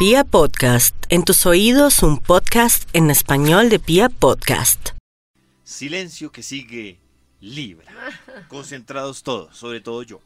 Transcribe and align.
Pia 0.00 0.24
Podcast, 0.24 0.94
en 1.10 1.24
tus 1.24 1.44
oídos 1.44 2.02
un 2.02 2.18
podcast 2.18 2.88
en 2.94 3.10
español 3.10 3.68
de 3.68 3.78
Pia 3.78 4.08
Podcast. 4.08 4.90
Silencio 5.62 6.32
que 6.32 6.42
sigue 6.42 6.98
Libra. 7.40 7.92
Concentrados 8.48 9.22
todos, 9.22 9.54
sobre 9.56 9.80
todo 9.82 10.02
yo. 10.02 10.20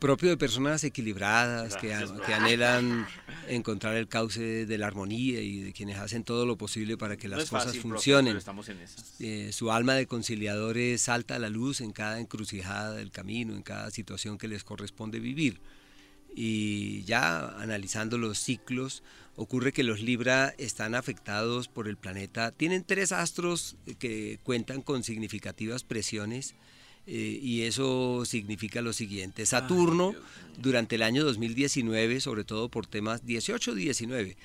propio 0.00 0.28
de 0.30 0.36
personas 0.36 0.82
equilibradas 0.84 1.76
que, 1.76 1.94
an- 1.94 2.20
que 2.26 2.34
anhelan 2.34 3.06
encontrar 3.48 3.94
el 3.94 4.08
cauce 4.08 4.66
de 4.66 4.78
la 4.78 4.88
armonía 4.88 5.40
y 5.40 5.60
de 5.60 5.72
quienes 5.72 5.96
hacen 5.98 6.24
todo 6.24 6.44
lo 6.44 6.56
posible 6.58 6.96
para 6.98 7.16
que 7.16 7.28
No 7.28 7.36
las 7.36 7.44
es 7.44 7.50
cosas 7.50 7.66
fácil, 7.66 7.80
profe, 7.82 7.94
funcionen. 7.94 8.26
pero 8.32 8.38
estamos 8.40 8.68
en 8.68 8.80
esas. 8.80 9.14
Eh, 9.20 9.50
su 9.52 9.70
alma 9.70 9.94
de 9.94 10.06
conciliadores 10.08 11.00
salta 11.02 11.36
a 11.36 11.38
la 11.38 11.48
luz 11.50 11.80
en 11.80 11.92
cada 11.92 12.18
encrucijada 12.20 12.92
del 12.94 13.12
camino, 13.12 13.54
en 13.54 13.62
cada 13.62 13.90
situación 13.92 14.36
que 14.38 14.48
les 14.48 14.64
corresponde 14.64 15.20
vivir. 15.20 15.60
Y 16.34 17.04
ya 17.04 17.48
analizando 17.60 18.18
los 18.18 18.38
ciclos, 18.38 19.02
ocurre 19.36 19.72
que 19.72 19.84
los 19.84 20.00
Libra 20.00 20.54
están 20.58 20.94
afectados 20.94 21.68
por 21.68 21.88
el 21.88 21.96
planeta. 21.96 22.50
Tienen 22.50 22.84
tres 22.84 23.12
astros 23.12 23.76
que 23.98 24.38
cuentan 24.42 24.82
con 24.82 25.04
significativas 25.04 25.84
presiones. 25.84 26.54
Eh, 27.06 27.38
y 27.42 27.62
eso 27.62 28.24
significa 28.24 28.80
lo 28.80 28.92
siguiente. 28.92 29.44
Saturno, 29.44 30.14
durante 30.58 30.94
el 30.94 31.02
año 31.02 31.24
2019, 31.24 32.20
sobre 32.20 32.44
todo 32.44 32.68
por 32.68 32.86
temas 32.86 33.24
18-19, 33.24 34.36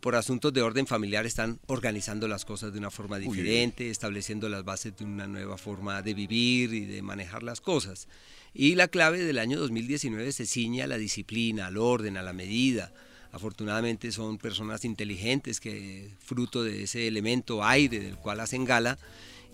por 0.00 0.14
asuntos 0.14 0.52
de 0.52 0.62
orden 0.62 0.86
familiar, 0.86 1.26
están 1.26 1.58
organizando 1.66 2.28
las 2.28 2.44
cosas 2.44 2.72
de 2.72 2.78
una 2.78 2.90
forma 2.90 3.18
diferente, 3.18 3.90
estableciendo 3.90 4.48
las 4.48 4.64
bases 4.64 4.96
de 4.96 5.04
una 5.04 5.26
nueva 5.26 5.58
forma 5.58 6.02
de 6.02 6.14
vivir 6.14 6.72
y 6.72 6.84
de 6.84 7.02
manejar 7.02 7.42
las 7.42 7.60
cosas. 7.60 8.06
Y 8.54 8.76
la 8.76 8.86
clave 8.86 9.18
del 9.18 9.38
año 9.38 9.58
2019 9.58 10.30
se 10.30 10.46
ciña 10.46 10.84
a 10.84 10.88
la 10.88 10.98
disciplina, 10.98 11.66
al 11.66 11.76
orden, 11.76 12.16
a 12.16 12.22
la 12.22 12.32
medida. 12.32 12.92
Afortunadamente 13.32 14.12
son 14.12 14.38
personas 14.38 14.84
inteligentes 14.84 15.58
que 15.58 16.08
fruto 16.20 16.62
de 16.62 16.84
ese 16.84 17.08
elemento 17.08 17.64
aire 17.64 17.98
del 17.98 18.16
cual 18.16 18.38
hacen 18.38 18.64
gala 18.64 18.96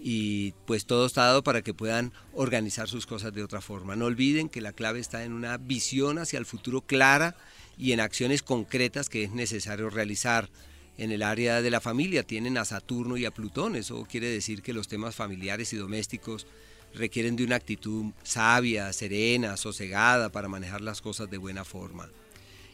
y 0.03 0.53
pues 0.67 0.87
todo 0.87 1.07
está 1.07 1.27
dado 1.27 1.43
para 1.43 1.63
que 1.63 1.75
puedan 1.75 2.13
organizar 2.33 2.89
sus 2.89 3.07
cosas 3.07 3.35
de 3.35 3.43
otra 3.43 3.61
forma. 3.61 3.97
No 3.97 4.07
olviden 4.07 4.49
que 4.49 4.63
la 4.63 4.73
clave 4.73 4.99
está 4.99 5.25
en 5.25 5.33
una 5.33 5.59
visión 5.59 6.19
hacia 6.19 6.39
el 6.39 6.47
futuro 6.47 6.81
clara 6.81 7.37
y 7.77 7.93
en 7.93 8.01
acciones 8.01 8.43
concretas 8.43 9.09
que 9.09 9.25
es 9.25 9.33
necesario 9.33 9.91
realizar. 9.91 10.49
En 10.97 11.13
el 11.13 11.23
área 11.23 11.63
de 11.63 11.71
la 11.71 11.81
familia 11.81 12.23
tienen 12.23 12.59
a 12.59 12.65
Saturno 12.65 13.17
y 13.17 13.25
a 13.25 13.31
Plutón, 13.31 13.75
eso 13.77 14.07
quiere 14.11 14.29
decir 14.29 14.61
que 14.61 14.75
los 14.75 14.89
temas 14.89 15.15
familiares 15.15 15.73
y 15.73 15.77
domésticos 15.77 16.47
requieren 16.95 17.37
de 17.37 17.45
una 17.45 17.57
actitud 17.57 18.13
sabia, 18.23 18.93
serena, 18.93 19.57
sosegada 19.57 20.31
para 20.31 20.49
manejar 20.49 20.81
las 20.81 21.01
cosas 21.01 21.31
de 21.31 21.39
buena 21.39 21.65
forma. 21.65 22.11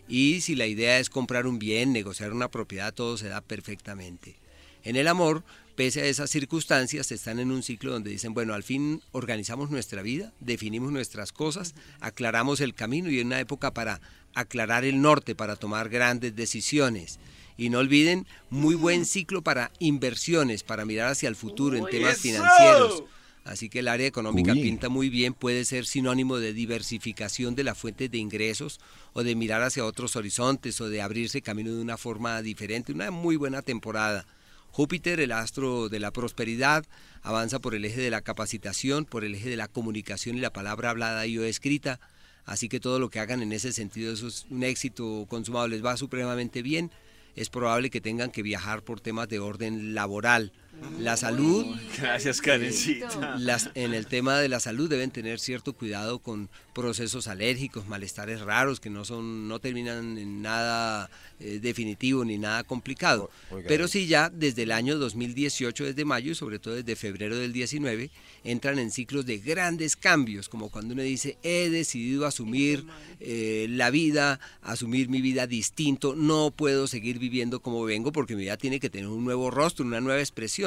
Y 0.09 0.41
si 0.41 0.55
la 0.55 0.67
idea 0.67 0.99
es 0.99 1.11
comprar 1.11 1.47
un 1.47 1.59
bien, 1.59 1.93
negociar 1.93 2.33
una 2.33 2.51
propiedad, 2.51 2.95
todo 2.95 3.17
se 3.17 3.29
da 3.29 3.41
perfectamente. 3.41 4.37
En 4.83 4.97
el 4.97 5.09
amor, 5.09 5.43
pese 5.77 6.01
a 6.01 6.07
esas 6.07 6.31
circunstancias, 6.31 7.13
están 7.13 7.39
en 7.39 7.53
un 7.53 7.63
ciclo 7.63 7.93
donde 7.93 8.11
dicen, 8.11 8.35
bueno, 8.35 8.55
al 8.55 8.63
fin 8.63 9.03
organizamos 9.13 9.71
nuestra 9.71 10.03
vida, 10.03 10.33
definimos 10.41 10.91
nuestras 10.91 11.33
cosas, 11.33 11.75
aclaramos 12.01 12.61
el 12.61 12.75
camino 12.75 13.11
y 13.11 13.21
en 13.21 13.29
una 13.29 13.41
época 13.41 13.73
para 13.73 14.01
aclarar 14.35 14.85
el 14.85 15.01
norte, 15.01 15.35
para 15.35 15.57
tomar 15.57 15.89
grandes 15.91 16.35
decisiones. 16.35 17.21
Y 17.59 17.69
no 17.69 17.79
olviden, 17.79 18.27
muy 18.51 18.75
buen 18.75 19.05
ciclo 19.07 19.43
para 19.43 19.71
inversiones, 19.79 20.63
para 20.63 20.85
mirar 20.85 21.13
hacia 21.13 21.29
el 21.29 21.37
futuro 21.37 21.77
en 21.77 21.87
temas 21.87 22.19
financieros. 22.19 23.05
Así 23.45 23.69
que 23.69 23.79
el 23.79 23.89
área 23.89 24.07
económica 24.07 24.53
Uy. 24.53 24.61
pinta 24.61 24.89
muy 24.89 25.09
bien, 25.09 25.33
puede 25.33 25.65
ser 25.65 25.87
sinónimo 25.87 26.39
de 26.39 26.53
diversificación 26.53 27.55
de 27.55 27.65
las 27.65 27.79
fuentes 27.79 28.11
de 28.11 28.19
ingresos 28.19 28.81
o 29.13 29.23
de 29.23 29.37
mirar 29.37 29.63
hacia 29.63 29.85
otros 29.85 30.17
horizontes 30.17 30.81
o 30.81 30.89
de 30.89 31.01
abrirse 31.01 31.43
camino 31.43 31.73
de 31.73 31.81
una 31.81 31.97
forma 31.97 32.43
diferente. 32.43 32.93
Una 32.93 33.11
muy 33.11 33.37
buena 33.37 33.63
temporada. 33.63 34.27
Júpiter, 34.71 35.21
el 35.21 35.33
astro 35.33 35.89
de 35.89 36.01
la 36.01 36.11
prosperidad, 36.11 36.85
avanza 37.23 37.59
por 37.59 37.75
el 37.75 37.85
eje 37.85 38.01
de 38.01 38.11
la 38.11 38.21
capacitación, 38.21 39.05
por 39.05 39.25
el 39.25 39.35
eje 39.35 39.49
de 39.49 39.57
la 39.57 39.69
comunicación 39.69 40.37
y 40.37 40.41
la 40.41 40.53
palabra 40.53 40.91
hablada 40.91 41.27
y 41.27 41.39
o 41.39 41.45
escrita. 41.45 41.99
Así 42.45 42.69
que 42.69 42.79
todo 42.79 42.99
lo 42.99 43.11
que 43.11 43.19
hagan 43.19 43.43
en 43.43 43.53
ese 43.53 43.73
sentido 43.73 44.13
eso 44.13 44.29
es 44.29 44.47
un 44.51 44.63
éxito 44.63 45.27
consumado, 45.29 45.67
les 45.67 45.85
va 45.85 45.97
supremamente 45.97 46.63
bien. 46.63 46.91
Es 47.35 47.51
probable 47.51 47.91
que 47.91 48.01
tengan 48.01 48.31
que 48.31 48.43
viajar 48.43 48.83
por 48.83 49.01
temas 49.01 49.29
de 49.29 49.41
orden 49.41 49.95
laboral. 49.95 50.53
La 51.01 51.17
salud, 51.17 51.67
Gracias, 51.99 52.41
Karencita. 52.41 53.37
las, 53.39 53.71
en 53.75 53.95
el 53.95 54.07
tema 54.07 54.39
de 54.39 54.49
la 54.49 54.61
salud 54.61 54.89
deben 54.89 55.11
tener 55.11 55.39
cierto 55.39 55.73
cuidado 55.73 56.19
con 56.19 56.49
procesos 56.75 57.29
alérgicos, 57.29 57.87
malestares 57.87 58.41
raros 58.41 58.81
que 58.81 58.91
no 58.91 59.05
son, 59.05 59.49
no 59.49 59.59
terminan 59.61 60.19
en 60.19 60.43
nada 60.43 61.11
eh, 61.39 61.59
definitivo 61.61 62.25
ni 62.25 62.39
nada 62.39 62.65
complicado. 62.65 63.31
Oiga, 63.51 63.67
Pero 63.69 63.89
sí 63.89 64.07
ya 64.07 64.31
desde 64.31 64.65
el 64.65 64.73
año 64.73 64.99
2018, 64.99 65.85
desde 65.85 66.05
mayo 66.05 66.33
y 66.33 66.35
sobre 66.35 66.59
todo 66.59 66.75
desde 66.75 66.97
febrero 66.97 67.37
del 67.39 67.53
19, 67.53 68.11
entran 68.45 68.79
en 68.79 68.91
ciclos 68.91 69.27
de 69.27 69.39
grandes 69.39 69.97
cambios, 69.97 70.49
como 70.49 70.71
cuando 70.71 70.95
uno 70.95 71.03
dice 71.03 71.37
he 71.43 71.71
decidido 71.71 72.27
asumir 72.27 72.85
eh, 73.21 73.67
la 73.71 73.91
vida, 73.91 74.41
asumir 74.63 75.09
mi 75.09 75.21
vida 75.21 75.47
distinto, 75.47 76.15
no 76.15 76.51
puedo 76.51 76.87
seguir 76.87 77.19
viviendo 77.19 77.61
como 77.61 77.85
vengo 77.85 78.13
porque 78.13 78.35
mi 78.35 78.43
vida 78.43 78.57
tiene 78.57 78.81
que 78.81 78.91
tener 78.91 79.09
un 79.09 79.25
nuevo 79.25 79.51
rostro, 79.51 79.85
una 79.85 80.01
nueva 80.01 80.21
expresión. 80.21 80.66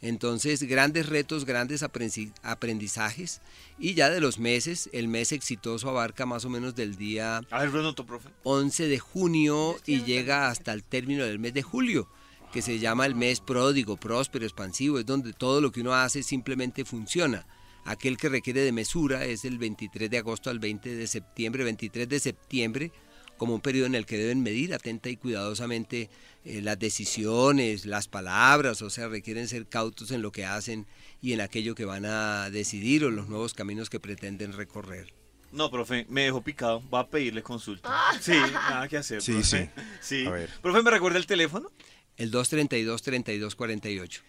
Entonces, 0.00 0.62
grandes 0.62 1.06
retos, 1.06 1.44
grandes 1.44 1.82
aprendizajes. 1.82 3.40
Y 3.78 3.94
ya 3.94 4.10
de 4.10 4.20
los 4.20 4.38
meses, 4.38 4.88
el 4.92 5.08
mes 5.08 5.32
exitoso 5.32 5.88
abarca 5.88 6.24
más 6.24 6.44
o 6.44 6.50
menos 6.50 6.74
del 6.74 6.96
día 6.96 7.38
A 7.50 7.58
ver, 7.60 7.72
lo 7.72 7.82
noto, 7.82 8.06
profe. 8.06 8.28
11 8.44 8.86
de 8.86 8.98
junio 8.98 9.76
y 9.86 10.02
llega 10.04 10.48
hasta 10.48 10.72
el 10.72 10.84
término 10.84 11.24
del 11.24 11.38
mes 11.38 11.54
de 11.54 11.62
julio, 11.62 12.08
que 12.52 12.62
se 12.62 12.78
llama 12.78 13.06
el 13.06 13.14
mes 13.14 13.40
pródigo, 13.40 13.96
próspero, 13.96 14.44
expansivo, 14.44 14.98
es 14.98 15.06
donde 15.06 15.32
todo 15.32 15.60
lo 15.60 15.72
que 15.72 15.80
uno 15.80 15.94
hace 15.94 16.22
simplemente 16.22 16.84
funciona. 16.84 17.46
Aquel 17.84 18.18
que 18.18 18.28
requiere 18.28 18.60
de 18.60 18.72
mesura 18.72 19.24
es 19.24 19.44
el 19.44 19.58
23 19.58 20.10
de 20.10 20.18
agosto 20.18 20.50
al 20.50 20.58
20 20.58 20.94
de 20.94 21.06
septiembre, 21.06 21.64
23 21.64 22.08
de 22.08 22.20
septiembre, 22.20 22.92
como 23.38 23.54
un 23.54 23.60
periodo 23.62 23.86
en 23.86 23.94
el 23.94 24.04
que 24.04 24.18
deben 24.18 24.42
medir 24.42 24.74
atenta 24.74 25.08
y 25.08 25.16
cuidadosamente 25.16 26.10
eh, 26.44 26.60
las 26.60 26.78
decisiones, 26.78 27.86
las 27.86 28.08
palabras, 28.08 28.82
o 28.82 28.90
sea, 28.90 29.08
requieren 29.08 29.48
ser 29.48 29.66
cautos 29.66 30.10
en 30.10 30.20
lo 30.20 30.30
que 30.32 30.44
hacen 30.44 30.86
y 31.22 31.32
en 31.32 31.40
aquello 31.40 31.74
que 31.74 31.86
van 31.86 32.04
a 32.04 32.50
decidir 32.50 33.04
o 33.04 33.10
los 33.10 33.28
nuevos 33.28 33.54
caminos 33.54 33.88
que 33.88 34.00
pretenden 34.00 34.52
recorrer. 34.52 35.14
No, 35.50 35.70
profe, 35.70 36.04
me 36.10 36.24
dejó 36.24 36.42
picado. 36.42 36.82
Va 36.90 37.00
a 37.00 37.06
pedirle 37.08 37.42
consulta. 37.42 37.90
Sí, 38.20 38.32
nada 38.32 38.86
que 38.88 38.98
hacer. 38.98 39.22
Sí, 39.22 39.32
profe. 39.32 39.70
Sí. 40.00 40.26
A 40.26 40.30
ver. 40.30 40.50
Profe, 40.60 40.82
¿me 40.82 40.90
recuerda 40.90 41.18
el 41.18 41.26
teléfono? 41.26 41.70
El 42.16 42.30
232-3248. 42.32 44.20